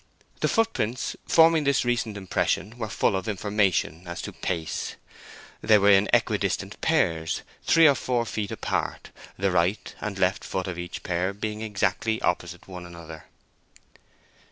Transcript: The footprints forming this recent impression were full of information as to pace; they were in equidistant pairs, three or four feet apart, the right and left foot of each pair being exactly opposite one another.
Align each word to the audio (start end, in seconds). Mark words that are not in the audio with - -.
The 0.39 0.47
footprints 0.47 1.15
forming 1.27 1.63
this 1.63 1.85
recent 1.85 2.17
impression 2.17 2.75
were 2.79 2.89
full 2.89 3.15
of 3.15 3.27
information 3.27 4.07
as 4.07 4.19
to 4.23 4.33
pace; 4.33 4.95
they 5.61 5.77
were 5.77 5.91
in 5.91 6.09
equidistant 6.11 6.81
pairs, 6.81 7.43
three 7.65 7.87
or 7.87 7.93
four 7.93 8.25
feet 8.25 8.49
apart, 8.49 9.11
the 9.37 9.51
right 9.51 9.93
and 10.01 10.17
left 10.17 10.43
foot 10.43 10.65
of 10.65 10.79
each 10.79 11.03
pair 11.03 11.33
being 11.33 11.61
exactly 11.61 12.19
opposite 12.23 12.67
one 12.67 12.87
another. 12.87 13.25